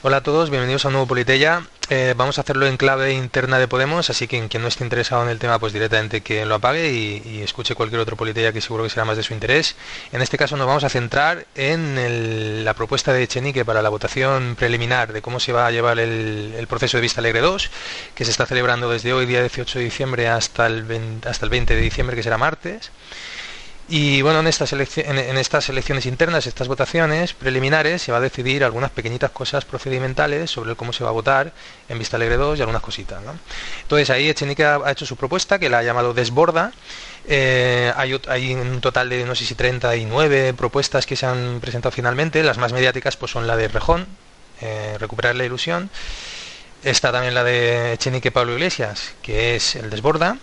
[0.00, 1.62] Hola a todos, bienvenidos a un nuevo Politella.
[1.90, 5.24] Eh, vamos a hacerlo en clave interna de Podemos, así que quien no esté interesado
[5.24, 8.84] en el tema, pues directamente que lo apague y, escuche cualquier otro Politella que seguro
[8.84, 9.74] que será más de su interés.
[10.12, 14.54] En este caso nos vamos a centrar en la propuesta de Echenique para la votación
[14.54, 17.68] preliminar de cómo se va a llevar el, proceso de Vista Alegre 2,
[18.14, 20.86] que se está celebrando desde hoy, día 18 de diciembre, hasta el
[21.26, 22.92] hasta el 20 de diciembre, que será martes.
[23.90, 29.30] Y bueno, en estas, elecciones internas, estas votaciones preliminares, se va a decidir algunas pequeñitas
[29.30, 31.54] cosas procedimentales sobre cómo se va a votar
[31.88, 33.22] en Vista Alegre 2 y algunas cositas.
[33.82, 36.72] Entonces ahí Echenique ha, hecho su propuesta, que la ha llamado Desborda.
[37.26, 41.90] Eh, hay, hay, un total de no sé si 39 propuestas que se han presentado
[41.90, 42.42] finalmente.
[42.42, 44.06] Las más mediáticas pues son la de Rejón,
[44.60, 45.88] eh, Recuperar la Ilusión.
[46.84, 50.36] Está también la de Echenique Pablo Iglesias, que es el Desborda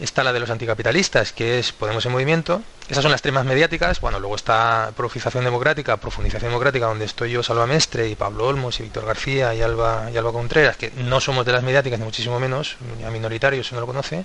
[0.00, 2.62] Está la de los anticapitalistas, que es Podemos en Movimiento.
[2.88, 4.00] Esas son las tres más mediáticas.
[4.00, 8.80] Bueno, luego está Profundización Democrática, Profundización Democrática, donde estoy yo, Salva Mestre, y Pablo Olmos,
[8.80, 12.06] y Víctor García, y Alba, y Alba Contreras, que no somos de las mediáticas, ni
[12.06, 14.24] muchísimo menos, a minoritarios, si no lo conoce.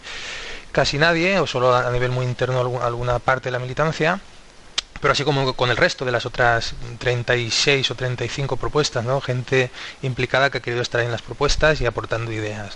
[0.71, 4.21] Casi nadie, o solo a nivel muy interno alguna parte de la militancia
[5.05, 9.05] pero así como con el resto de las otras 36 o 35 propuestas.
[9.23, 9.69] Gente
[10.01, 12.73] implicada que ha querido estar en las propuestas y aportando ideas,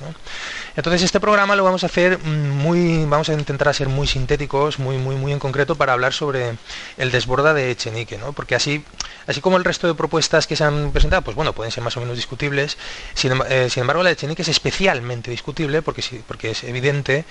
[0.76, 5.00] Entonces este programa lo vamos a hacer muy, vamos a intentar ser muy sintéticos, muy,
[5.00, 6.56] muy, muy en concreto para hablar sobre
[6.98, 8.32] el desborda de Echenique, ¿no?
[8.32, 8.84] Porque así,
[9.26, 11.98] así como el resto de propuestas que se han presentado, pues bueno, pueden ser más
[11.98, 12.78] o menos discutibles,
[13.16, 17.26] sin, eh, embargo la de Echenique es especialmente discutible porque, porque es evidente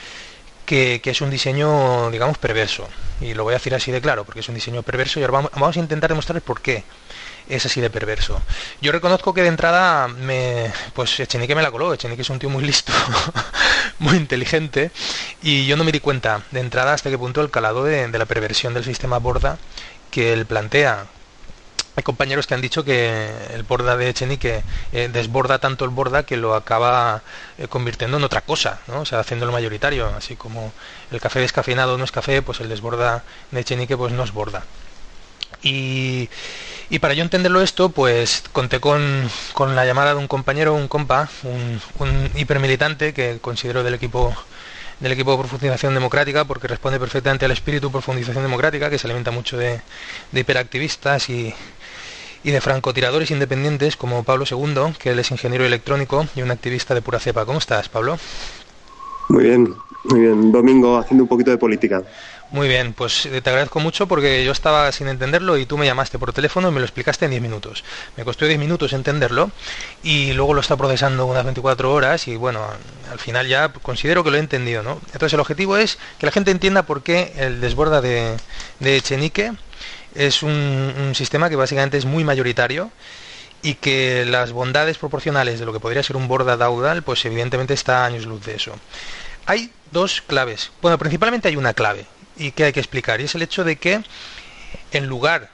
[0.68, 2.86] que, es un diseño, digamos, perverso.
[3.22, 5.48] Y lo voy a decir así de claro, porque es un diseño perverso y ahora
[5.50, 6.84] vamos, a intentar demostrar por qué
[7.48, 8.38] es así de perverso.
[8.82, 12.50] Yo reconozco que de entrada me, pues Echenique me la coló, Echenique es un tío
[12.50, 12.92] muy listo,
[13.98, 14.90] muy inteligente,
[15.42, 18.18] y yo no me di cuenta de entrada hasta qué punto el calado de, de
[18.18, 19.56] la perversión del sistema borda
[20.10, 21.06] que él plantea,
[21.98, 26.22] hay compañeros que han dicho que el borda de Echenique eh, desborda tanto el borda
[26.22, 27.22] que lo acaba
[27.58, 29.00] eh, convirtiendo en otra cosa, ¿no?
[29.00, 30.72] o sea, haciéndolo mayoritario, así como
[31.10, 34.64] el café descafeinado no es café, pues el desborda de Echenique pues no es borda.
[35.60, 36.28] Y,
[37.00, 42.30] para yo entenderlo esto, pues conté con, la llamada de un compañero, un compa, un,
[42.36, 44.36] hipermilitante que considero del equipo
[45.00, 49.06] del equipo de profundización democrática porque responde perfectamente al espíritu de profundización democrática que se
[49.06, 49.80] alimenta mucho de
[50.32, 51.54] hiperactivistas y,
[52.44, 56.94] y de francotiradores independientes como Pablo II, que él es ingeniero electrónico y un activista
[56.94, 57.44] de pura cepa.
[57.44, 58.18] ¿Cómo estás, Pablo?
[59.28, 60.52] Muy bien, muy bien.
[60.52, 62.02] Domingo haciendo un poquito de política.
[62.50, 65.84] Muy bien, pues eh, te agradezco mucho porque yo estaba sin entenderlo y tú me
[65.84, 67.84] llamaste por teléfono y me lo explicaste en 10 minutos.
[68.16, 69.50] Me costó 10 minutos entenderlo
[70.02, 72.60] y luego lo está procesando unas 24 horas y bueno,
[73.12, 74.98] al final ya considero que lo he entendido, ¿no?
[75.12, 78.34] Entonces el objetivo es que la gente entienda por qué el desborda de,
[78.80, 79.52] de Echenique
[80.14, 82.90] es un, sistema que básicamente es muy mayoritario
[83.62, 87.74] y que las bondades proporcionales de lo que podría ser un borda daudal, pues evidentemente
[87.74, 88.72] está a años luz de eso.
[89.46, 90.70] Hay dos claves.
[90.82, 93.76] Bueno, principalmente hay una clave y que hay que explicar, y es el hecho de
[93.76, 94.02] que
[94.92, 95.50] en lugar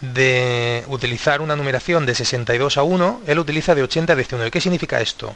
[0.00, 4.50] de utilizar una numeración de 62 a 1, él utiliza de 80 a 19.
[4.50, 5.34] ¿Qué significa esto?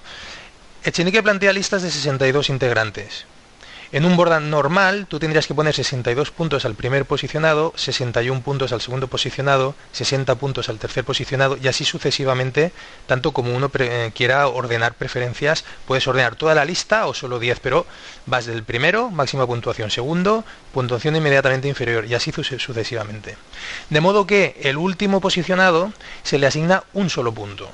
[0.84, 3.26] Echenique plantea listas de 62 integrantes.
[3.92, 8.70] En un borda normal, tú tendrías que poner 62 puntos al primer posicionado, 61 puntos
[8.70, 12.70] al segundo posicionado, 60 puntos al tercer posicionado y así sucesivamente,
[13.08, 17.58] tanto como uno eh, quiera ordenar preferencias, puedes ordenar toda la lista o solo 10,
[17.58, 17.84] pero
[18.26, 23.36] vas del primero, máxima puntuación, segundo, puntuación inmediatamente inferior y así sucesivamente.
[23.88, 25.92] De modo que el último posicionado
[26.22, 27.68] se le asigna un solo punto.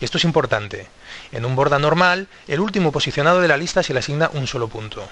[0.00, 0.86] Esto es importante.
[1.32, 4.68] En un borda normal, el último posicionado de la lista se le asigna un solo
[4.68, 5.08] punto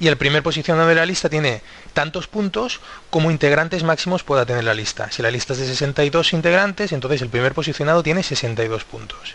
[0.00, 1.62] y el primer posicionado de la lista tiene
[1.92, 2.80] tantos puntos
[3.10, 5.12] como integrantes máximos pueda tener la lista.
[5.12, 9.34] Si la lista es de 62 integrantes, entonces el primer posicionado tiene 62 puntos.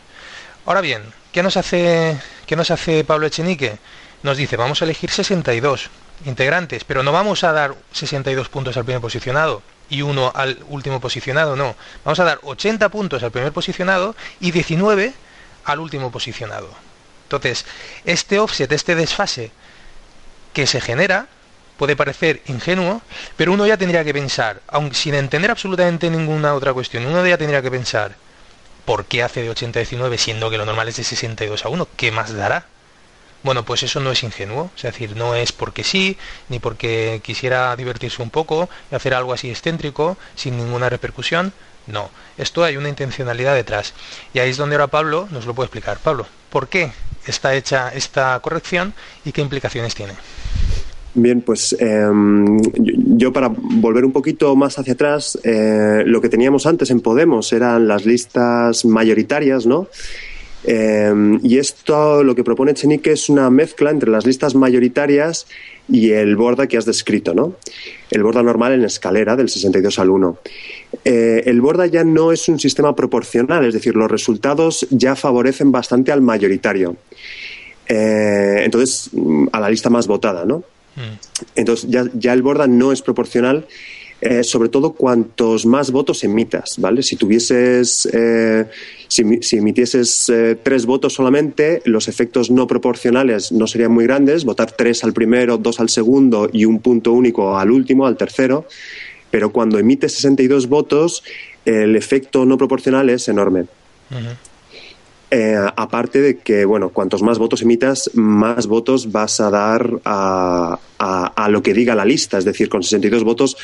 [0.66, 3.78] Ahora bien, ¿qué nos hace, qué nos hace Pablo Echenique?
[4.24, 5.92] Nos dice, vamos a elegir 62
[6.26, 11.00] integrantes, pero no vamos a dar 62 puntos al primer posicionado y uno al último
[11.00, 11.76] posicionado, no.
[12.04, 15.14] Vamos a dar 80 puntos al primer posicionado y 19
[15.66, 16.70] al último posicionado.
[17.26, 17.66] Entonces,
[18.06, 19.52] este offset, este desfase
[20.56, 21.28] que se genera
[21.78, 23.02] puede parecer ingenuo,
[23.36, 27.38] pero uno ya tendría que pensar, aun sin entender absolutamente ninguna otra cuestión, uno ya
[27.38, 28.16] tendría que pensar,
[28.86, 31.70] ¿por qué hace de 80 a 19 siendo que lo normal es de 62 a
[31.70, 31.88] 1?
[31.98, 32.68] ¿Qué más dará?
[33.44, 36.18] Bueno, pues eso no es ingenuo, es decir, no es porque sí,
[36.48, 41.54] ni porque quisiera divertirse un poco y hacer algo así excéntrico, sin ninguna repercusión.
[41.86, 43.94] No, esto hay una intencionalidad detrás.
[44.34, 46.00] Y ahí es donde ahora Pablo nos lo puede explicar.
[46.00, 46.92] Pablo, ¿por qué
[47.32, 48.94] está hecha esta corrección
[49.24, 50.14] y qué implicaciones tiene?
[51.18, 52.60] Bien, pues em,
[53.18, 57.54] yo para volver un poquito más hacia atrás, eh, lo que teníamos antes en Podemos
[57.54, 59.88] eran las listas mayoritarias, ¿no?
[60.68, 65.46] Em, y esto lo que propone Chenique es una mezcla entre las listas mayoritarias
[65.88, 67.54] y el borda que has descrito, ¿no?
[68.10, 70.40] El borda normal en escalera del 62 al 1.
[71.04, 75.72] Eh, el borda ya no es un sistema proporcional, es decir, los resultados ya favorecen
[75.72, 76.96] bastante al mayoritario.
[77.88, 79.12] Eh, entonces,
[79.52, 80.60] a la lista más votada, ¿no?
[80.96, 81.18] Mm.
[81.56, 83.68] Entonces, ya, ya el borda no es proporcional
[84.22, 87.04] eh, sobre todo cuantos más votos emitas, ¿vale?
[87.04, 88.66] Si tuvieses, eh,
[89.10, 94.72] si, emitieses eh, tres votos solamente, los efectos no proporcionales no serían muy grandes, votar
[94.72, 98.66] tres al primero, dos al segundo y un punto único al último, al tercero,
[99.30, 101.22] pero cuando emites 62 votos,
[101.66, 103.66] el efecto no proporcional es enorme.
[105.76, 111.50] aparte de que, bueno, cuantos más votos emitas, más votos vas a dar a, a,
[111.50, 112.38] lo que diga la lista.
[112.38, 113.58] Es decir, con 62 votos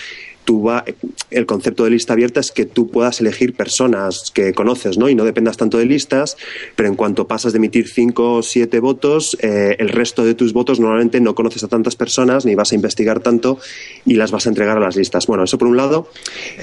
[0.51, 0.83] tú va,
[1.29, 5.07] el concepto de lista abierta es que tú puedas elegir personas que conoces, ¿no?
[5.07, 6.35] Y no dependas tanto de listas,
[6.75, 10.51] pero en cuanto pasas de emitir cinco o siete votos, eh, el resto de tus
[10.51, 13.59] votos normalmente no conoces a tantas personas ni vas a investigar tanto
[14.05, 15.25] y las vas a entregar a las listas.
[15.25, 16.09] Bueno, eso por un lado.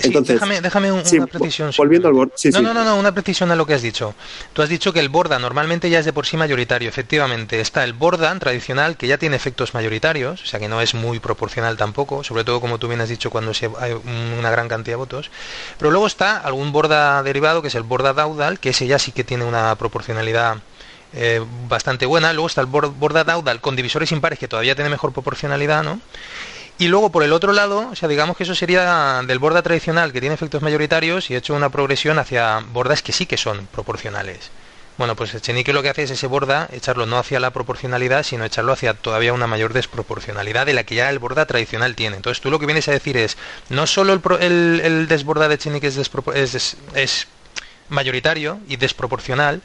[0.02, 1.70] Entonces, déjame, una precisión.
[1.78, 2.34] Volviendo al Borda.
[2.52, 4.14] no, no, no, no, una precisión a lo que has dicho.
[4.52, 6.90] Tú has dicho que el Borda normalmente ya es de por sí mayoritario.
[6.90, 10.92] Efectivamente, está el Borda tradicional que ya tiene efectos mayoritarios, o sea que no es
[10.92, 13.92] muy proporcional tampoco, sobre todo como tú bien has dicho cuando se hay
[14.38, 15.30] una gran cantidad de votos.
[15.78, 19.12] Pero luego está algún borda derivado, que es el borda daudal, que ese ya sí
[19.12, 20.58] que tiene una proporcionalidad
[21.12, 22.32] eh, bastante buena.
[22.32, 26.00] Luego está el borda daudal con divisores impares, que todavía tiene mejor proporcionalidad, ¿no?
[26.80, 30.12] Y luego por el otro lado, o sea, digamos que eso sería del borda tradicional
[30.12, 33.66] que tiene efectos mayoritarios y he hecho una progresión hacia bordas que sí que son
[33.72, 34.50] proporcionales.
[34.98, 38.24] Bueno, pues el Chenique lo que hace es ese borda, echarlo no hacia la proporcionalidad,
[38.24, 42.16] sino echarlo hacia todavía una mayor desproporcionalidad de la que ya el borda tradicional tiene.
[42.16, 43.36] Entonces tú lo que vienes a decir es,
[43.68, 47.28] no solo el, el, desborda de Chenique es, es,
[47.88, 49.62] mayoritario y desproporcional,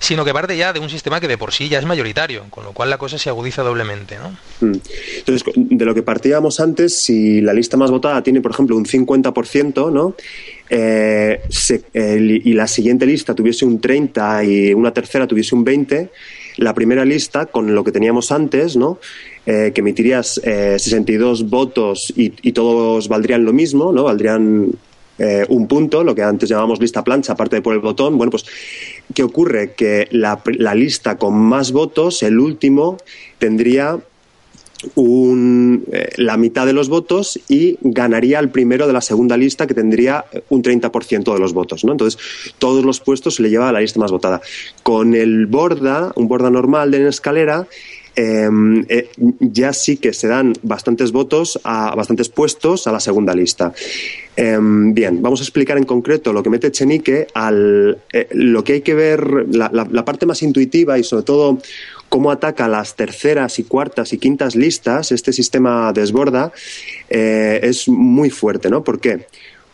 [0.00, 2.64] sino que parte ya de un sistema que de por sí ya es mayoritario, con
[2.64, 4.16] lo cual la cosa se agudiza doblemente.
[4.16, 4.30] ¿no?
[4.66, 4.80] Mm.
[5.18, 8.86] Entonces, de lo que partíamos antes, si la lista más votada tiene, por ejemplo, un
[8.86, 10.14] 50%, ¿no?
[10.70, 11.40] Eh,
[11.92, 16.08] y la siguiente lista tuviese un 30 y una tercera tuviese un 20,
[16.56, 18.98] la primera lista, con lo que teníamos antes, ¿no?
[19.44, 24.04] Eh, que emitirías 62 eh, votos y, todos valdrían lo mismo, ¿no?
[24.04, 24.70] Valdrían
[25.48, 28.16] un punto, lo que antes llamábamos lista plancha, aparte de por el botón.
[28.16, 28.44] Bueno, pues,
[29.14, 29.72] ¿qué ocurre?
[29.74, 30.40] Que la,
[30.74, 32.96] lista con más votos, el último,
[33.38, 33.98] tendría
[34.94, 39.66] un, eh, la mitad de los votos y ganaría el primero de la segunda lista
[39.66, 41.84] que tendría un 30% de los votos.
[41.84, 41.92] ¿no?
[41.92, 42.20] Entonces,
[42.58, 44.40] todos los puestos se le lleva a la lista más votada.
[44.82, 47.68] Con el borda, un borda normal de escalera, em,
[48.22, 49.08] eh,
[49.40, 53.72] ya sí que se dan bastantes votos a bastantes puestos a la segunda lista.
[54.36, 58.74] Em, bien, vamos a explicar en concreto lo que mete Chenique al eh, lo que
[58.74, 61.58] hay que ver, la parte más intuitiva y sobre todo
[62.10, 66.52] cómo ataca las terceras y cuartas y quintas listas, este sistema desborda,
[67.08, 68.84] eh, es muy fuerte, ¿no?
[68.84, 69.26] ¿Por qué?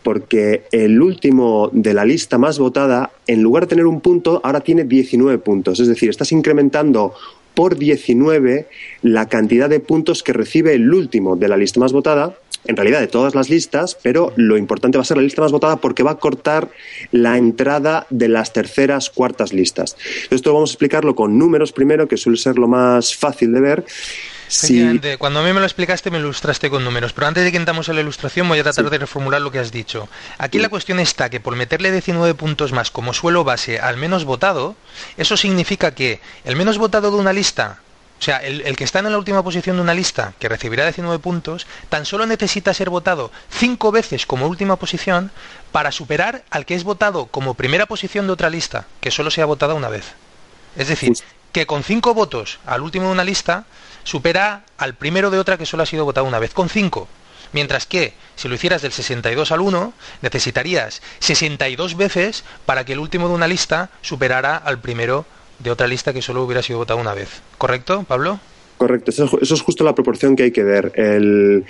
[0.03, 4.61] Porque el último de la lista más votada, en lugar de tener un punto, ahora
[4.61, 5.79] tiene 19 puntos.
[5.79, 7.13] Es decir, estás incrementando
[7.57, 8.67] por 19
[9.01, 12.99] la cantidad de puntos que recibe el último de la lista más votada en realidad
[12.99, 16.03] de todas las listas, pero lo importante va a ser la lista más votada porque
[16.03, 16.69] va a cortar
[17.11, 19.97] la entrada de las terceras, cuartas listas.
[20.29, 23.85] Esto vamos a explicarlo con números primero, que suele ser lo más fácil de ver.
[25.17, 27.89] Cuando a mí me lo explicaste me ilustraste con números, pero antes de que entramos
[27.89, 30.07] a la ilustración voy a tratar de reformular lo que has dicho.
[30.37, 34.25] Aquí la cuestión está que por meterle 19 puntos más como suelo base al menos
[34.25, 34.75] votado,
[35.17, 37.79] eso significa que el menos votado de una lista
[38.19, 41.19] o sea, el, que está en la última posición de una lista, que recibirá 19
[41.19, 45.31] puntos, tan solo necesita ser votado cinco veces como última posición
[45.71, 49.41] para superar al que es votado como primera posición de otra lista, que solo se
[49.41, 50.13] ha votado una vez.
[50.75, 51.13] Es decir,
[51.51, 53.65] que con cinco votos al último de una lista
[54.07, 57.09] supera al primero de otra que solo ha sido votado una vez, con cinco.
[57.51, 62.99] Mientras que, si lo hicieras del 62 al 1, necesitarías 62 veces para que el
[62.99, 65.25] último de una lista superara al primero
[65.59, 67.41] de otra lista que solo hubiera sido votada una vez.
[67.57, 68.39] ¿Correcto, Pablo?
[68.77, 70.91] Correcto, eso, es justo la proporción que hay que ver.
[70.95, 71.65] El,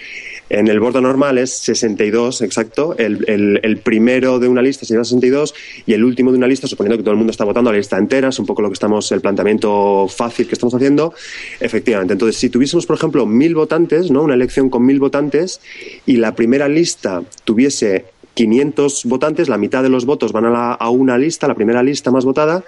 [0.49, 2.95] en el bordo normal es 62, exacto.
[2.97, 5.53] El, primero de una lista se lleva 62
[5.85, 7.77] y el último de una lista, suponiendo que todo el mundo está votando a la
[7.77, 11.13] lista entera, es un poco lo que estamos, el planteamiento fácil que estamos haciendo.
[11.61, 12.11] Efectivamente.
[12.11, 14.23] Entonces, si tuviésemos, por ejemplo, mil votantes, ¿no?
[14.23, 15.61] Una elección con mil votantes
[16.05, 20.89] y la primera lista tuviese 500 votantes, la mitad de los votos van a, a
[20.89, 22.65] una lista, la primera lista más votada,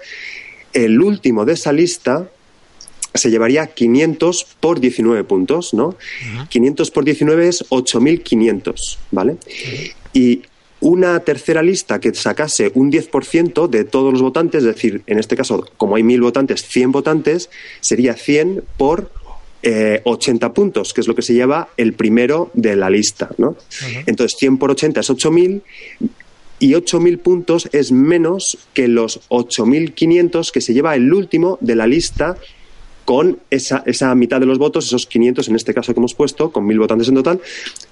[0.72, 2.30] el último de esa lista
[3.14, 5.96] se llevaría 500 por 19 puntos, ¿no?
[6.48, 9.36] 500 por 19 es 8.500, ¿vale?
[10.12, 10.42] Y
[10.80, 15.36] una tercera lista que sacase un 10% de todos los votantes, es decir, en este
[15.36, 17.50] caso, como hay 1.000 votantes, 100 votantes,
[17.80, 19.10] sería 100 por
[19.62, 23.56] 80 eh, puntos, que es lo que se lleva el primero de la lista, ¿no?
[24.06, 25.60] Entonces, 100 por 80 es 8.000
[26.60, 31.86] y 8.000 puntos es menos que los 8.500 que se lleva el último de la
[31.86, 32.36] lista
[33.04, 36.50] con esa, esa mitad de los votos, esos 500 en este caso que hemos puesto,
[36.50, 37.40] con 1.000 votantes en total.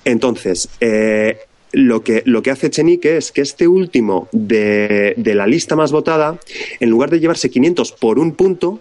[0.05, 1.39] Entonces, eh,
[1.73, 5.93] lo que, lo que hace Chenique es que este último de, de, la lista más
[5.93, 6.39] votada,
[6.81, 8.81] en lugar de llevarse 500 por un punto,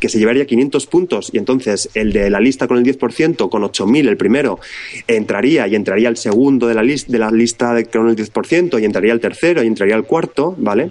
[0.00, 3.62] que se llevaría 500 puntos y entonces el de la lista con el 10%, con
[3.62, 4.60] 8.000 el primero,
[5.06, 8.84] entraría y entraría el segundo de la, lista de la lista con el 10% y
[8.84, 10.90] entraría el tercero y entraría el cuarto, ¿vale?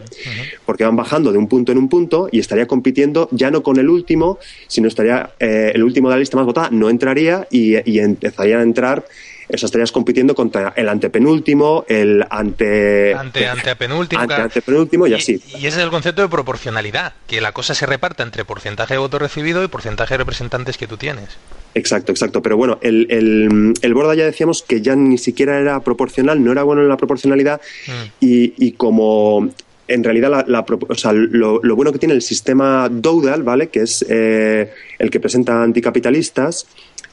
[0.65, 3.77] Porque van bajando de un punto en un punto y estaría compitiendo ya no con
[3.77, 7.75] el último, sino estaría eh, el último de la lista más votada no entraría y,
[7.89, 9.05] y empezaría a entrar
[9.49, 13.13] eso estarías compitiendo contra el antepenúltimo, el ante...
[13.13, 14.21] Ante, antepenúltimo.
[14.21, 15.41] Ante, antepenúltimo y, así.
[15.59, 18.97] Y ese es el concepto de proporcionalidad, que la cosa se reparta entre porcentaje de
[18.97, 21.37] votos recibido y porcentaje de representantes que tú tienes.
[21.75, 22.41] Exacto, exacto.
[22.41, 26.51] Pero bueno, el, el, el, Borda ya decíamos que ya ni siquiera era proporcional, no
[26.51, 27.91] era bueno en la proporcionalidad mm.
[28.19, 29.49] y, y, como
[29.87, 33.69] en realidad la, o sea, lo, lo, bueno que tiene el sistema Doudal, ¿vale?
[33.69, 36.67] Que es eh, el que presenta anticapitalistas,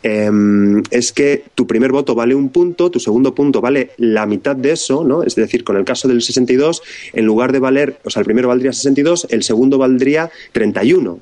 [0.06, 4.54] Em, es que tu primer voto vale un punto, tu segundo punto vale la mitad
[4.54, 5.22] de eso, ¿no?
[5.22, 6.82] Es decir, con el caso del 62,
[7.14, 11.20] en lugar de valer, o sea, el primero valdría 62, el segundo valdría 31.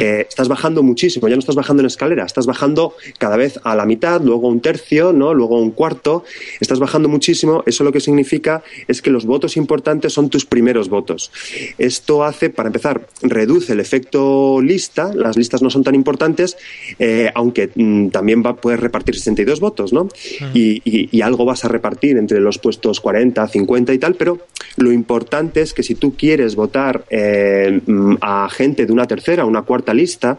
[0.00, 3.74] Eh, estás bajando muchísimo, ya no estás bajando en escalera, estás bajando cada vez a
[3.74, 5.34] la mitad, luego un tercio, ¿no?
[5.34, 6.24] luego un cuarto,
[6.60, 10.88] estás bajando muchísimo, eso lo que significa es que los votos importantes son tus primeros
[10.88, 11.30] votos.
[11.78, 16.56] Esto hace, para empezar, reduce el efecto lista, las listas no son tan importantes,
[16.98, 20.08] eh, aunque mm, también va, puedes repartir 62 votos, ¿no?
[20.54, 24.40] y, algo vas a repartir entre los puestos 40, 50 y tal, pero
[24.76, 29.46] lo importante es que si tú quieres votar eh, mm, a gente de una tercera,
[29.46, 30.38] una cuarta lista,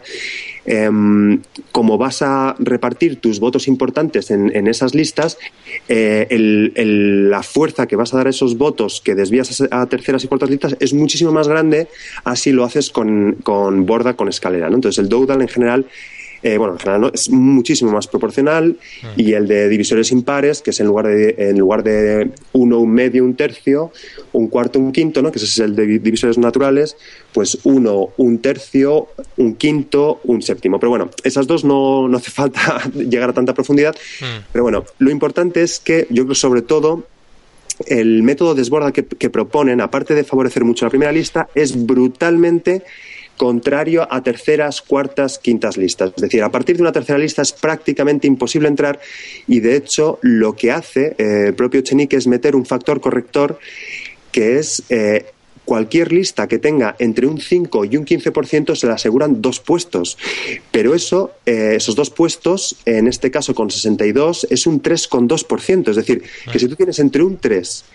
[0.66, 1.42] em,
[1.72, 5.38] como vas a repartir tus votos importantes en, esas listas,
[5.88, 6.28] eh,
[7.30, 10.50] la fuerza que vas a dar a esos votos que desvías a, terceras y cuartas
[10.50, 11.88] listas es muchísimo más grande,
[12.24, 14.68] así lo haces con, con borda, con escalera.
[14.68, 15.86] Entonces, el Doodle en general
[16.46, 19.20] eh, bueno, en general es muchísimo más proporcional mm.
[19.20, 22.92] y el de divisores impares, que es en lugar de en lugar de uno, un
[22.92, 23.92] medio, un tercio,
[24.32, 25.32] un cuarto, un quinto, ¿no?
[25.32, 26.98] que ese es el de divisores naturales,
[27.34, 30.80] pues uno, un tercio, un quinto, un séptimo.
[30.80, 33.96] Pero bueno, esas dos no, no hace falta llegar a tanta profundidad.
[34.22, 34.46] Mm.
[34.52, 37.08] Pero bueno, lo importante es que yo creo sobre todo
[37.88, 42.84] el método desborda que, que proponen, aparte de favorecer mucho la primera lista, es brutalmente
[43.38, 46.14] contrario a terceras, cuartas, quintas listas.
[46.16, 49.00] Es decir, a partir de una tercera lista es prácticamente imposible entrar
[49.48, 53.60] y de hecho lo que hace eh, el propio Chenique es meter un factor corrector
[54.32, 55.26] que es eh,
[55.66, 60.18] cualquier lista que tenga entre un 5 y un 15% se le aseguran dos puestos.
[60.72, 65.90] Pero eso, eh, esos dos puestos, en este caso con 62, es un 3,2%.
[65.90, 67.86] Es decir, que si tú tienes entre un 3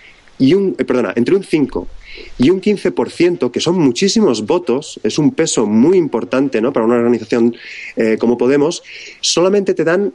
[0.40, 1.86] y un, perdona, entre un 5
[2.38, 6.72] y un 15%, que son muchísimos votos, es un peso muy importante ¿no?
[6.72, 7.54] para una organización
[7.94, 8.82] eh, como Podemos,
[9.20, 10.12] solamente te dan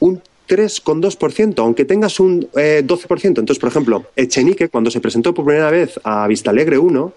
[0.00, 2.56] un 3,2%, aunque tengas un 12%.
[2.56, 7.12] Eh, Entonces, por ejemplo, Echenique, cuando se presentó por primera vez a Vista Alegre 1,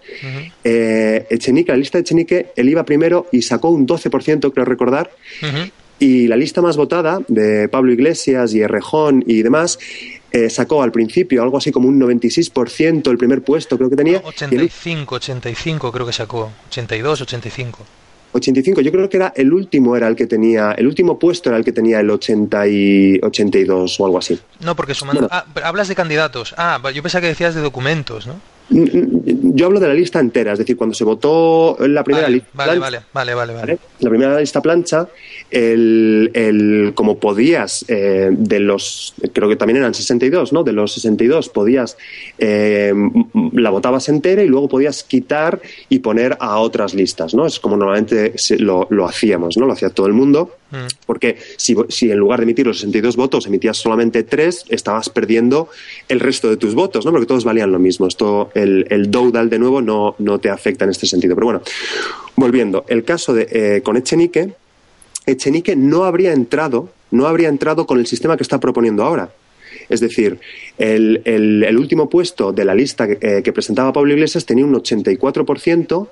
[0.63, 5.11] eh, Echenique, la lista de Echenique, él iba primero y sacó un 12%, creo recordar.
[5.99, 9.77] Y la lista más votada de Pablo Iglesias y Errejón y demás
[10.31, 14.21] eh, sacó al principio algo así como un 96% el primer puesto, creo que tenía.
[14.23, 17.85] 85, 85 creo que sacó, 82, 85.
[18.31, 21.57] 85, yo creo que era el último era el que tenía, el último puesto era
[21.57, 24.39] el que tenía el 80 y 82 o algo así.
[24.59, 26.53] No, porque sumando, ah, hablas de candidatos.
[26.57, 28.35] Ah, yo pensaba que decías de documentos, ¿no?
[29.53, 32.49] Yo hablo de la lista entera, es decir, cuando se votó la primera lista.
[32.53, 35.07] Vale, vale, vale, vale, La primera lista plancha,
[35.49, 40.63] el, el como podías, eh, de los, creo que también eran 62, ¿no?
[40.63, 41.97] De los 62 podías,
[42.37, 42.93] eh,
[43.53, 47.45] la votabas entera y luego podías quitar y poner a otras listas, ¿no?
[47.45, 49.65] Es como normalmente lo, lo hacíamos, ¿no?
[49.65, 50.58] Lo hacía todo el mundo.
[50.71, 50.87] Mm.
[51.05, 55.69] Porque si, si, en lugar de emitir los 62 votos emitías solamente 3, estabas perdiendo
[56.07, 57.11] el resto de tus votos, ¿no?
[57.11, 58.07] Porque todos valían lo mismo.
[58.07, 61.35] Esto, el, el Doudal, de nuevo, no, no te afecta en este sentido.
[61.35, 61.61] Pero bueno,
[62.35, 64.53] volviendo, el caso de, eh, con Echenique,
[65.25, 69.29] Echenique no habría entrado, no habría entrado con el sistema que está proponiendo ahora.
[69.87, 70.39] Es decir,
[70.77, 76.09] el, el, último puesto de la lista que, eh, presentaba Pablo Iglesias tenía un 84%,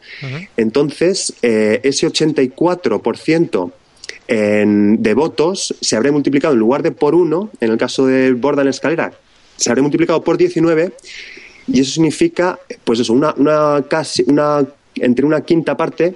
[0.57, 3.71] entonces eh, ese 84%
[4.27, 8.67] de votos se habría multiplicado en lugar de por uno, en el caso de en
[8.67, 9.13] escalera,
[9.55, 10.91] se habría multiplicado por 19
[11.67, 14.65] y eso significa, pues eso, una, una casi, una,
[14.95, 16.15] entre una quinta parte,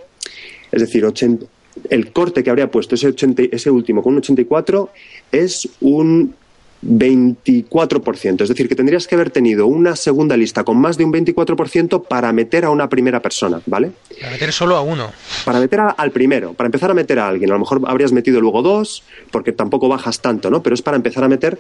[0.72, 1.46] es decir, 80,
[1.90, 4.90] el corte que habría puesto ese, 80, ese último con un 84
[5.32, 6.36] es un
[6.84, 8.42] 24%.
[8.42, 12.08] Es decir, que tendrías que haber tenido una segunda lista con más de un 24%
[12.08, 13.92] para meter a una primera persona, ¿vale?
[14.20, 15.12] Para meter solo a uno.
[15.46, 17.52] Para meter al primero, para empezar a meter a alguien.
[17.52, 20.64] A lo mejor habrías metido luego dos, porque tampoco bajas tanto, ¿no?
[20.64, 21.60] Pero es para empezar a meter.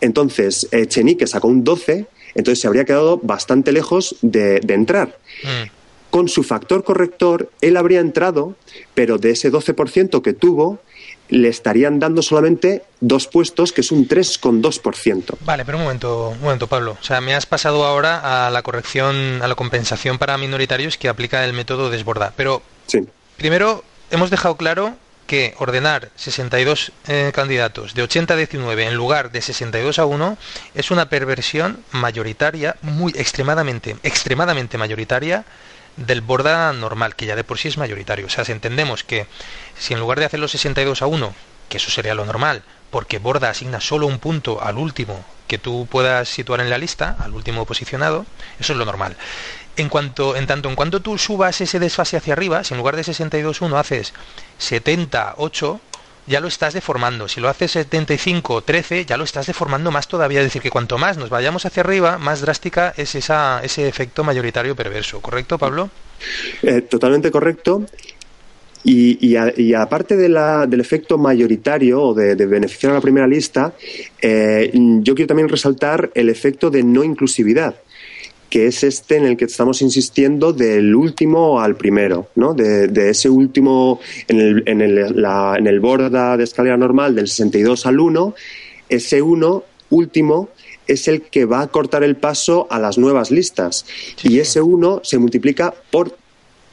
[0.00, 5.18] Entonces, eh, Chenique sacó un 12, entonces se habría quedado bastante lejos de, entrar.
[5.44, 5.70] Mm.
[6.10, 8.54] Con su factor corrector, él habría entrado,
[8.94, 10.80] pero de ese 12% que tuvo,
[11.32, 15.36] le estarían dando solamente dos puestos, que es un 3,2%.
[15.40, 16.98] Vale, pero un momento, un momento, Pablo.
[17.00, 21.08] O sea, me has pasado ahora a la corrección, a la compensación para minoritarios que
[21.08, 22.34] aplica el método desborda.
[22.36, 23.08] Pero sí.
[23.38, 24.94] primero hemos dejado claro
[25.26, 30.36] que ordenar 62 eh, candidatos de 80 a 19 en lugar de 62 a 1
[30.74, 35.46] es una perversión mayoritaria, muy extremadamente, extremadamente mayoritaria
[35.96, 38.26] del Borda normal, que ya de por sí es mayoritario.
[38.26, 39.26] O sea, si entendemos que
[39.78, 41.34] si en lugar de hacer los 62 a 1,
[41.68, 45.86] que eso sería lo normal, porque Borda asigna solo un punto al último que tú
[45.90, 48.24] puedas situar en la lista, al último posicionado,
[48.58, 49.16] eso es lo normal.
[49.76, 52.96] En cuanto, en tanto en cuanto tú subas ese desfase hacia arriba, si en lugar
[52.96, 54.12] de 62 1 haces
[54.58, 55.80] 78,
[56.26, 57.28] ya lo estás deformando.
[57.28, 60.40] Si lo haces 75 13, ya lo estás deformando más todavía.
[60.40, 64.24] Es decir, que cuanto más nos vayamos hacia arriba, más drástica es esa, ese efecto
[64.24, 65.20] mayoritario perverso.
[65.20, 65.90] ¿Correcto, Pablo?
[66.62, 67.84] Eh, totalmente correcto.
[68.84, 69.36] Y,
[69.76, 73.72] aparte de la, del efecto mayoritario o de, beneficiar a la primera lista,
[74.20, 77.76] eh, yo quiero también resaltar el efecto de no inclusividad
[78.52, 82.52] que es este en el que estamos insistiendo del último al primero, ¿no?
[82.52, 87.28] De, ese último en el, en, el, la, en el borda de escalera normal del
[87.28, 88.34] 62 al 1,
[88.90, 90.50] ese 1 último
[90.86, 93.86] es el que va a cortar el paso a las nuevas listas.
[94.22, 96.14] y ese 1 se multiplica por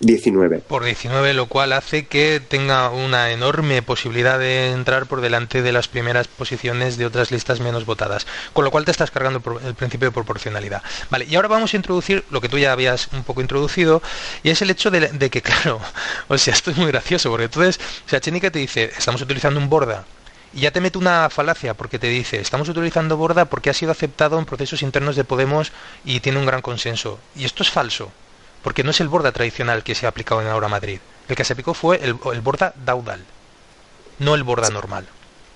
[0.01, 0.59] 19.
[0.59, 5.71] Por 19, lo cual hace que tenga una enorme posibilidad de entrar por delante de
[5.73, 8.25] las primeras posiciones de otras listas menos votadas.
[8.53, 10.81] Con lo cual te estás cargando el principio de proporcionalidad.
[11.09, 14.01] Vale, y ahora vamos a introducir lo que tú ya habías un poco introducido,
[14.43, 15.81] y es el hecho de, que, claro,
[16.27, 19.59] o sea, esto es muy gracioso, porque entonces, o sea, Chenica te dice, estamos utilizando
[19.59, 20.05] un borda,
[20.53, 23.91] y ya te mete una falacia porque te dice, estamos utilizando Borda porque ha sido
[23.91, 25.71] aceptado en procesos internos de Podemos
[26.03, 27.19] y tiene un gran consenso.
[27.35, 28.11] Y esto es falso
[28.63, 30.99] porque no es el borda tradicional que se ha aplicado en Ahora Madrid.
[31.27, 33.21] El que se aplicó fue el, borda Daudal,
[34.19, 35.05] no el borda normal.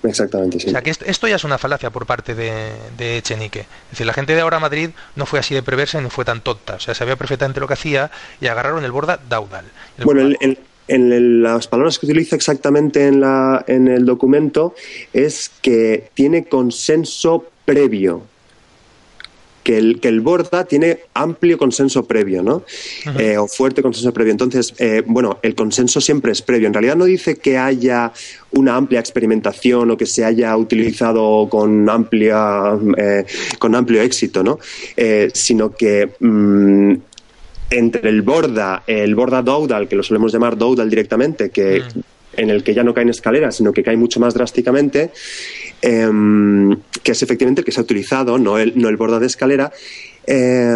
[0.02, 0.68] Exactamente, sí.
[0.68, 3.60] O sea que esto, ya es una falacia por parte de, de, Echenique.
[3.60, 6.42] Es decir, la gente de Ahora Madrid no fue así de perversa ni fue tan
[6.42, 6.74] tonta.
[6.74, 9.64] O sea, sabía perfectamente lo que hacía y agarraron el borda Daudal.
[10.04, 10.36] bueno,
[10.86, 14.74] en las palabras que utiliza exactamente en, la, en el documento
[15.12, 18.22] es que tiene consenso previo
[19.64, 22.62] que el, que el Borda tiene amplio consenso previo, ¿no?
[23.18, 24.30] Eh, o fuerte consenso previo.
[24.30, 26.68] Entonces, eh, bueno, el consenso siempre es previo.
[26.68, 28.12] En realidad no dice que haya
[28.52, 33.24] una amplia experimentación o que se haya utilizado con amplia eh,
[33.58, 34.58] con amplio éxito, ¿no?
[35.32, 36.94] sino que mm,
[37.70, 42.00] entre el Borda, el Borda Doudal, que lo solemos llamar Doudal directamente, que mm.
[42.40, 45.10] en el que ya no cae en escaleras, sino que cae mucho más drásticamente,
[45.86, 46.74] Em,
[47.04, 49.70] que es efectivamente el que se ha utilizado, no el, no el borde de escalera.
[50.26, 50.74] Eh,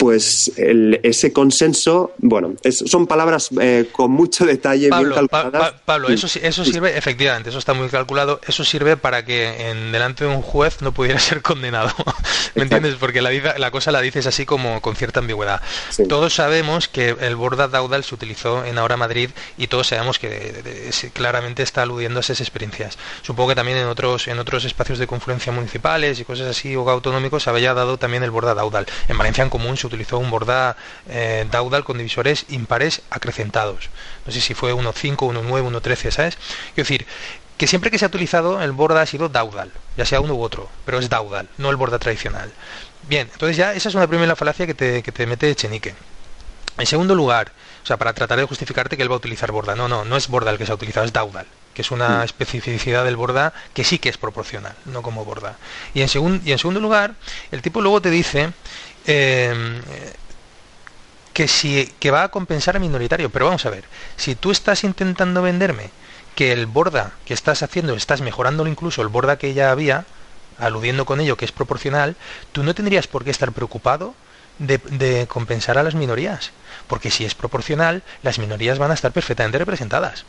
[0.00, 5.74] pues ese consenso, bueno, son palabras eh, con mucho detalle, Pablo, bien calculadas.
[5.84, 10.24] Pablo, eso, eso sirve, efectivamente, eso está muy calculado, eso sirve para que en delante
[10.24, 11.92] de un juez no pudiera ser condenado,
[12.54, 12.94] ¿me entiendes?
[12.94, 15.60] Porque la, la, cosa la dices así como con cierta ambigüedad.
[16.08, 20.90] Todos sabemos que el borda Daudal se utilizó en Ahora Madrid y todos sabemos que
[21.12, 22.96] claramente está aludiendo a esas experiencias.
[23.20, 26.88] Supongo que también en otros, en otros espacios de confluencia municipales y cosas así o
[26.88, 28.86] autonómicos se había dado también el borda Daudal.
[29.06, 30.76] En Valencia en común se utilizó un borda
[31.08, 33.90] eh, Daudal con divisores impares acrecentados.
[34.26, 36.36] No sé si fue 1.5, 1.9, 1.13, ¿sabes?
[36.74, 37.06] Quiero decir,
[37.60, 40.42] que siempre que se ha utilizado el borda ha sido Daudal, ya sea uno u
[40.42, 42.50] otro, pero es Daudal, no el borda tradicional.
[43.06, 45.94] Bien, entonces ya esa es una primera falacia que te, que te mete Chenique.
[46.78, 49.74] En segundo lugar, o sea, para tratar de justificarte que él va a utilizar borda.
[49.74, 51.46] No, no, no es borda el que se ha utilizado, es Daudal.
[51.74, 52.22] que es una mm.
[52.22, 55.56] especificidad del borda que sí que es proporcional, no como borda.
[55.92, 56.08] Y en,
[56.44, 57.14] y en segundo lugar,
[57.50, 58.52] el tipo luego te dice
[59.06, 59.80] em,
[61.32, 63.30] que, si, que va a compensar a minoritario.
[63.30, 63.84] Pero vamos a ver,
[64.16, 65.90] si tú estás intentando venderme
[66.34, 70.04] que el borda que estás haciendo, estás mejorándolo incluso el borda que ya había,
[70.58, 72.16] aludiendo con ello que es proporcional,
[72.52, 74.14] tú no tendrías por qué estar preocupado
[74.58, 76.52] de, compensar a las minorías,
[76.86, 80.24] porque si es proporcional, las minorías van a estar perfectamente representadas.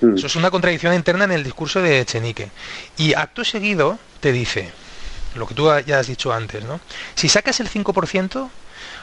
[0.00, 0.16] Mm.
[0.16, 2.50] Eso es una contradicción interna en el discurso de Echenique.
[2.98, 4.70] Y acto seguido te dice,
[5.34, 6.80] lo que tú ya has dicho antes, ¿no?
[7.14, 8.50] Si sacas el 5%, o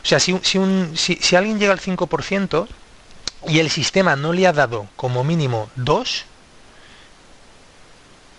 [0.03, 2.67] sea, si, si, si alguien llega al 5%
[3.47, 6.25] y el sistema no le ha dado como mínimo 2,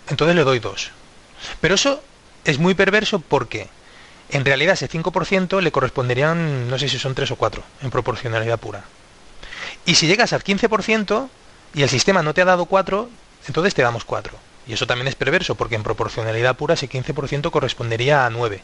[0.09, 0.91] entonces le doy 2.
[1.59, 2.03] Pero eso
[2.43, 3.67] es muy perverso porque
[4.29, 8.59] en realidad ese 5% le corresponderían, no sé si son 3 o 4, en proporcionalidad
[8.59, 8.83] pura.
[9.85, 11.29] Y si llegas al 15%
[11.73, 13.09] y el sistema no te ha dado 4,
[13.47, 14.50] entonces te damos 4.
[14.67, 18.61] Y eso también es perverso porque en proporcionalidad pura ese 15% correspondería a 9.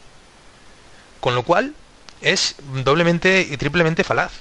[1.20, 1.74] Con lo cual
[2.20, 4.32] es doblemente y triplemente falaz.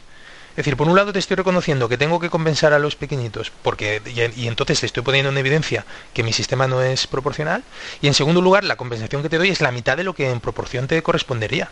[0.51, 3.51] Es decir, por un lado te estoy reconociendo que tengo que compensar a los pequeñitos,
[3.61, 4.01] porque
[4.35, 7.63] y, entonces te estoy poniendo en evidencia que mi sistema no es proporcional,
[8.01, 10.31] y en segundo lugar, la compensación que te doy es la mitad de lo que
[10.31, 11.69] en proporción te correspondería.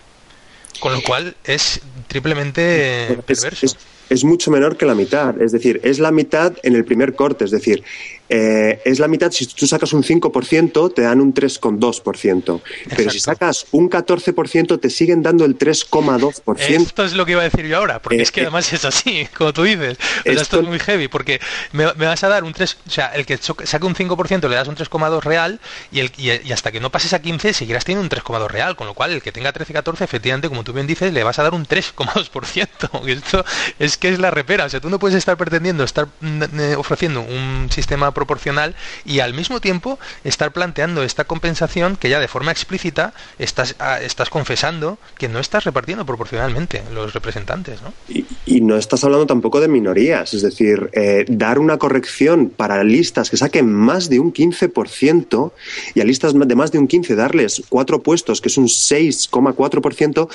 [0.80, 3.78] Con lo cual es triplemente perverso es
[4.24, 5.42] mucho menor que la mitad.
[5.42, 7.46] Es decir, es la mitad en el primer corte.
[7.46, 7.84] Es decir,
[8.28, 9.32] eh, es la mitad.
[9.32, 12.62] Si tú sacas un 5%, te dan un 3,2%.
[12.96, 16.58] Pero si sacas un 14%, te siguen dando el 3,2%.
[16.58, 18.72] Esto es lo que iba a decir yo ahora, porque es que eh, eh, además
[18.74, 19.98] es así, como tú dices.
[20.24, 21.40] esto, es muy heavy, porque
[21.72, 24.68] me, vas a dar un 3, o sea, el que saque un 5% le das
[24.68, 25.60] un 3,2 real
[25.92, 28.88] y, el, y, hasta que no pases a 15 seguirás teniendo un 3,2 real, con
[28.88, 31.44] lo cual el que tenga 13 14, efectivamente, como tú bien dices, le vas a
[31.44, 33.08] dar un 3,2%.
[33.08, 33.46] esto
[33.78, 34.66] es que es la repera.
[34.66, 39.20] O sea, tú no puedes estar pretendiendo estar mm, eh, ofreciendo un sistema proporcional y
[39.20, 44.30] al mismo tiempo estar planteando esta compensación que ya de forma explícita estás, ah, estás
[44.30, 47.82] confesando que no estás repartiendo proporcionalmente los representantes.
[47.82, 47.94] ¿no?
[48.08, 48.26] Y,
[48.62, 50.34] no estás hablando tampoco de minorías.
[50.34, 55.52] Es decir, eh, dar una corrección para listas que saquen más de un 15%
[55.94, 60.30] y a listas de más de un 15% darles cuatro puestos, que es un 6,4%,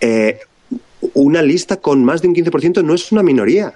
[0.00, 0.40] eh,
[1.14, 3.74] una lista con más de un 15% no es una minoría.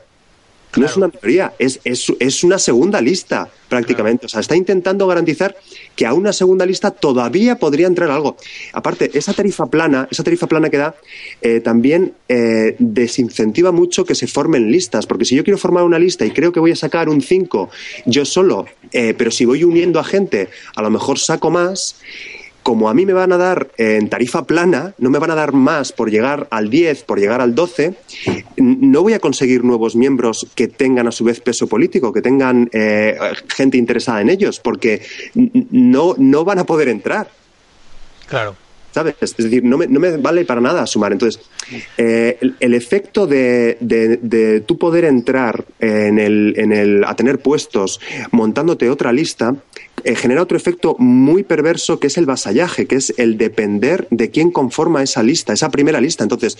[0.76, 4.26] No es una minoría, es, es, una segunda lista prácticamente.
[4.26, 5.56] O sea, está intentando garantizar
[5.94, 8.36] que a una segunda lista todavía podría entrar algo.
[8.74, 10.94] Aparte, esa tarifa plana, esa tarifa plana que da,
[11.40, 15.06] eh, también eh, desincentiva mucho que se formen listas.
[15.06, 17.70] Porque si yo quiero formar una lista y creo que voy a sacar un 5
[18.04, 21.96] yo solo, eh, pero si voy uniendo a gente, a lo mejor saco más
[22.66, 25.52] como a mí me van a dar en tarifa plana, no me van a dar
[25.52, 27.94] más por llegar al 10, por llegar al 12,
[28.56, 32.68] no voy a conseguir nuevos miembros que tengan a su vez peso político, que tengan
[32.72, 33.16] eh,
[33.54, 35.00] gente interesada en ellos, porque
[35.34, 37.30] no, no van a poder entrar.
[38.26, 38.56] Claro.
[38.90, 39.14] ¿Sabes?
[39.20, 41.12] Es decir, no me, no me vale para nada sumar.
[41.12, 41.40] Entonces,
[41.96, 47.38] eh, el, efecto de, de, de tú poder entrar en el, en el, a tener
[47.38, 48.00] puestos
[48.32, 49.54] montándote otra lista
[50.14, 54.50] genera otro efecto muy perverso que es el vasallaje, que es el depender de quién
[54.50, 56.22] conforma esa lista, esa primera lista.
[56.22, 56.58] Entonces,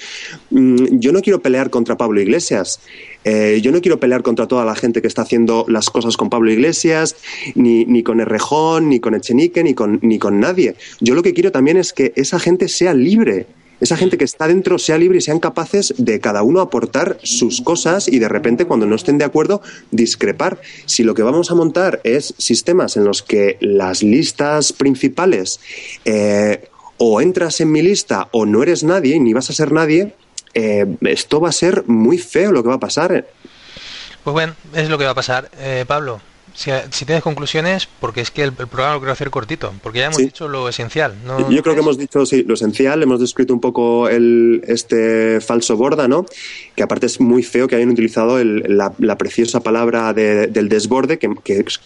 [0.51, 2.81] mm, yo no quiero pelear contra Pablo Iglesias.
[3.25, 6.31] Eh, yo no quiero pelear contra toda la gente que está haciendo las cosas con
[6.31, 7.17] Pablo Iglesias,
[7.55, 10.75] ni, ni con Errejón, ni con Echenique, ni con, ni con nadie.
[11.01, 13.47] Yo lo que quiero también es que esa gente sea libre
[13.81, 17.61] esa gente que está dentro sea libre y sean capaces de cada uno aportar sus
[17.61, 20.61] cosas y de repente cuando no estén de acuerdo discrepar.
[20.87, 25.61] Si lo que vamos a montar es sistemas en los que las listas principales
[26.05, 30.15] eh, o entras en mi lista o no eres nadie ni vas a ser nadie,
[30.55, 33.27] eh, esto va a ser muy feo lo que va a pasar.
[34.25, 35.51] Pues bueno, es lo que va a pasar.
[35.59, 36.21] Eh, Pablo,
[36.57, 40.19] si, tienes conclusiones, porque es que el, programa lo quiero hacer cortito, porque ya hemos
[40.19, 41.14] dicho lo esencial.
[41.51, 45.77] Yo creo que hemos dicho sí, lo esencial, hemos descrito un poco el, este falso
[45.77, 46.27] borda, ¿no?
[46.77, 51.31] que aparte es muy feo que hayan utilizado la, preciosa palabra del desborde, que,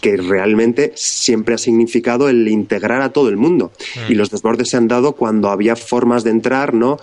[0.01, 3.73] que, realmente siempre ha significado el integrar a todo el mundo.
[3.95, 4.13] Mm.
[4.13, 6.99] Y los desbordes se han dado cuando había formas de entrar ¿no?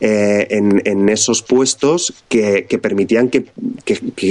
[0.00, 3.46] Eh, en, esos puestos que, permitían que,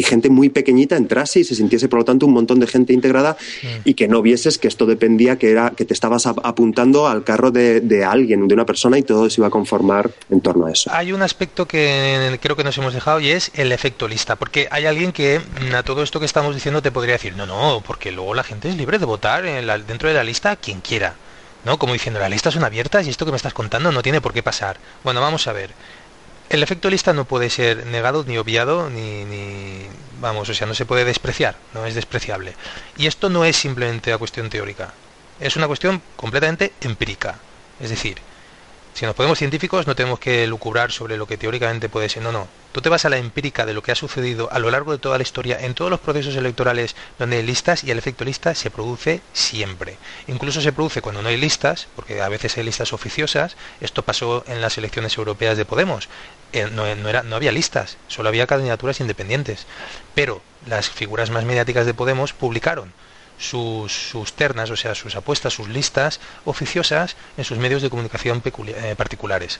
[0.03, 3.37] gente muy pequeñita entrase y se sintiese, por lo tanto, un montón de gente integrada
[3.63, 3.67] mm.
[3.85, 7.51] y que no vieses que esto dependía, que era que te estabas apuntando al carro
[7.51, 10.91] de, alguien, de una persona y todo se iba a conformar en torno a eso.
[10.93, 14.67] Hay un aspecto que creo que nos hemos dejado y es el efecto lista, porque
[14.71, 17.81] hay alguien que mm, a todo esto que estamos diciendo te podría decir, no, no,
[17.85, 21.15] porque luego la gente es libre de votar en dentro de la lista quien quiera.
[21.65, 21.77] ¿No?
[21.77, 24.31] Como diciendo, las listas son abiertas y esto que me estás contando no tiene por
[24.31, 24.77] qué pasar.
[25.03, 25.71] Bueno, vamos a ver.
[26.49, 29.85] El efecto lista no puede ser negado ni obviado ni,
[30.19, 32.55] vamos, o sea, no se puede despreciar, no es despreciable.
[32.97, 34.93] Y esto no es simplemente una cuestión teórica,
[35.39, 37.37] es una cuestión completamente empírica.
[37.79, 38.17] Es decir,
[38.93, 42.31] si nos podemos científicos no tenemos que lucubrar sobre lo que teóricamente puede ser, no,
[42.31, 42.47] no.
[42.71, 44.99] Tú te vas a la empírica de lo que ha sucedido a lo largo de
[44.99, 48.53] toda la historia en todos los procesos electorales donde hay listas y el efecto lista
[48.53, 49.97] se produce siempre.
[50.27, 53.55] Incluso se produce cuando no hay listas, porque a veces hay listas oficiosas.
[53.81, 56.09] Esto pasó en las elecciones europeas de Podemos.
[56.53, 59.65] Eh, no, era, no había listas, solo había candidaturas independientes.
[60.13, 62.93] Pero las figuras más mediáticas de Podemos publicaron
[63.39, 68.95] sus, ternas, o sea, sus apuestas, sus listas oficiosas en sus medios de comunicación eh,
[68.97, 69.59] particulares.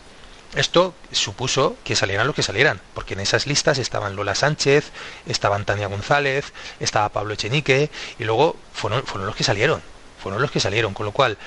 [0.56, 4.92] Esto supuso que salieran los que salieran, porque en esas listas estaban Lola Sánchez,
[5.28, 9.82] estaban Tania González, estaba Pablo Echenique, y luego fueron, fueron los que salieron,
[10.22, 11.38] fueron los que salieron, con lo cual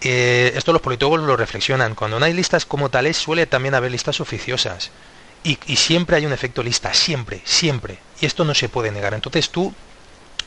[0.00, 1.94] eh, esto los politólogos lo reflexionan.
[1.94, 4.90] Cuando no hay listas como tales, suele también haber listas oficiosas.
[5.42, 7.98] Y, y, siempre hay un efecto lista, siempre, siempre.
[8.20, 9.14] Y esto no se puede negar.
[9.14, 9.74] Entonces tú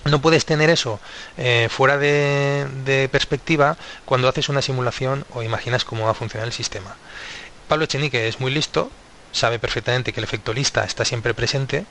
[0.06, 1.00] no puedes tener eso
[1.38, 6.54] eh, fuera de, perspectiva cuando haces una simulación o imaginas cómo va a funcionar el
[6.54, 6.96] sistema.
[7.68, 8.92] Pablo Echenique es muy listo,
[9.32, 11.86] sabe perfectamente que el efecto lista está siempre presente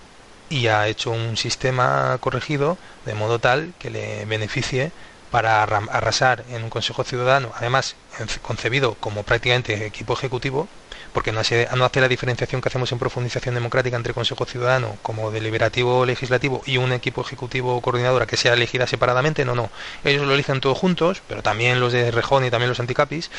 [0.50, 4.92] y ha hecho un sistema corregido de modo tal que le beneficie
[5.30, 7.96] para arrasar en un Consejo Ciudadano, además
[8.42, 10.68] concebido como prácticamente equipo ejecutivo,
[11.12, 14.96] porque no hace, no hace la diferenciación que hacemos en profundización democrática entre Consejo Ciudadano
[15.02, 19.70] como deliberativo legislativo y un equipo ejecutivo coordinadora que sea elegida separadamente, no, no.
[20.04, 23.30] Ellos lo eligen todos juntos, pero también los de Rejón y también los anticapis.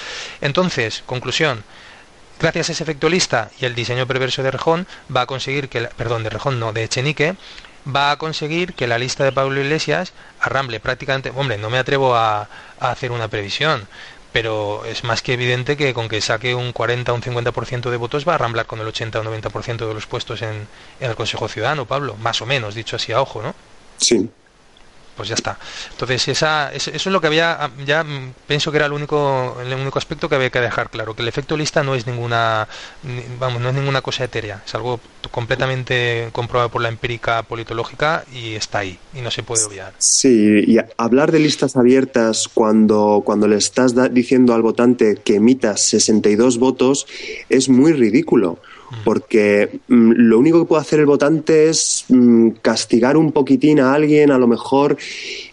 [0.41, 1.63] Entonces, conclusión,
[2.39, 5.81] gracias a ese efecto lista y el diseño perverso de Rejón, va a conseguir que,
[5.81, 7.35] perdón, de Rejón no, de Echenique,
[7.85, 12.15] va a conseguir que la lista de Pablo Iglesias arramble prácticamente, hombre, no me atrevo
[12.15, 12.47] a
[12.79, 13.87] hacer una previsión,
[14.33, 17.97] pero es más que evidente que con que saque un 40 o un 50% de
[17.97, 20.67] votos va a ramblar con el 80 o 90% de los puestos en,
[20.99, 23.55] en el Consejo Ciudadano, Pablo, más o menos, dicho así a ojo, ¿no?
[23.97, 24.29] Sí,
[25.15, 25.57] pues ya está.
[25.91, 28.05] Entonces, esa, eso es lo que había, ya
[28.47, 31.27] pienso que era el único, el único aspecto que había que dejar claro, que el
[31.27, 32.67] efecto lista no es ninguna,
[33.39, 34.99] vamos, no es ninguna cosa etérea, es algo
[35.31, 39.93] completamente comprobado por la empírica politológica y está ahí, y no se puede obviar.
[39.97, 45.77] Sí, y hablar de listas abiertas cuando, cuando le estás diciendo al votante que emita
[45.77, 47.07] 62 votos
[47.49, 48.59] es muy ridículo
[49.03, 53.93] porque mm, lo único que puede hacer el votante es mm, castigar un poquitín a
[53.93, 54.97] alguien, a lo mejor,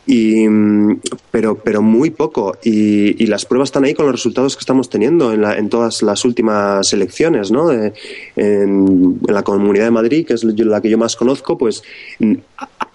[0.06, 2.56] y, mm, pero, pero muy poco.
[2.62, 6.02] Y, las pruebas están ahí con los resultados que estamos teniendo en, la, en todas
[6.02, 7.70] las últimas elecciones, ¿no?
[7.70, 7.92] En,
[8.34, 11.84] en, la Comunidad de Madrid, que es la que yo más conozco, pues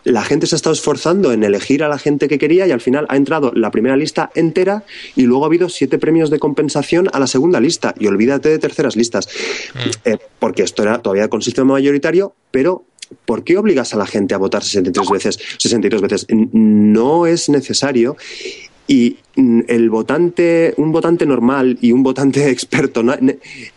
[0.05, 2.79] la gente se ha estado esforzando en elegir a la gente que quería y al
[2.79, 4.83] final ha entrado la primera lista entera
[5.15, 7.93] y luego ha habido siete premios de compensación a la segunda lista.
[7.99, 9.27] Y olvídate de terceras listas,
[9.73, 10.09] mm.
[10.09, 12.85] eh, porque esto era todavía con sistema mayoritario, pero
[13.25, 15.39] ¿por qué obligas a la gente a votar 63 veces?
[15.57, 16.27] 62 veces.
[16.29, 18.15] No es necesario
[18.87, 23.03] y mm, el votante, un votante normal y un votante experto,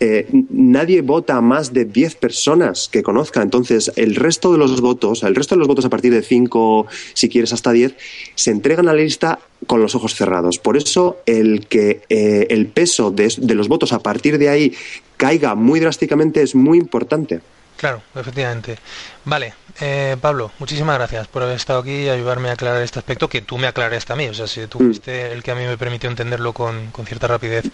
[0.01, 3.43] eh, nadie vota más de 10 personas que conozca.
[3.43, 6.87] Entonces, el resto de los votos, el resto de los votos a partir de 5,
[7.15, 7.95] si quieres hasta 10,
[8.35, 10.59] se entregan a la lista con los ojos cerrados.
[10.59, 14.73] Por eso, el que eh, el peso de los votos a partir de ahí
[15.17, 17.41] caiga muy drásticamente es muy importante.
[17.79, 18.77] Claro, efectivamente.
[19.25, 23.29] Vale, eh, Pablo, muchísimas gracias por haber estado aquí y ayudarme a aclarar este aspecto
[23.29, 24.27] que tú me aclaraste a mí.
[24.27, 24.85] O sea, si tú mm.
[24.85, 27.67] fuiste el que a mí me permitió entenderlo con, cierta rapidez.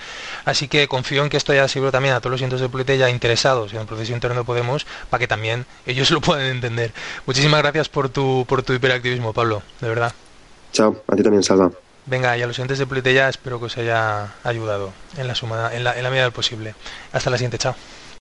[0.45, 3.09] Así que confío en que esto haya sido también a todos los cientos de Politeya
[3.09, 6.93] interesados en el proceso interno de Podemos para que también ellos lo puedan entender.
[7.25, 10.13] Muchísimas gracias por tu, por tu hiperactivismo, Pablo, de verdad.
[10.73, 11.71] Chao, a ti también, Salva.
[12.05, 15.83] Venga, y a los oyentes de espero que os haya ayudado en la, suma, en
[15.83, 16.75] la, en la medida del posible.
[17.11, 17.75] Hasta la siguiente, chao.